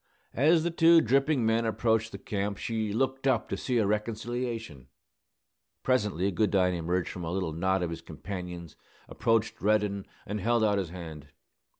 As 0.33 0.63
the 0.63 0.71
two 0.71 0.99
dripping 0.99 1.45
men 1.45 1.63
approached 1.63 2.11
the 2.11 2.17
camp, 2.17 2.57
she 2.57 2.91
looked 2.91 3.27
up 3.27 3.47
to 3.49 3.55
see 3.55 3.77
a 3.77 3.85
reconciliation. 3.85 4.87
Presently 5.83 6.31
Goodine 6.31 6.73
emerged 6.73 7.09
from 7.11 7.23
a 7.23 7.29
little 7.31 7.53
knot 7.53 7.83
of 7.83 7.91
his 7.91 8.01
companions, 8.01 8.75
approached 9.07 9.61
Reddin, 9.61 10.07
and 10.25 10.39
held 10.41 10.63
out 10.63 10.79
his 10.79 10.89
hand. 10.89 11.27